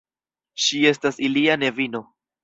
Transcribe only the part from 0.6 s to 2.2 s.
Ŝi estas ilia nevino.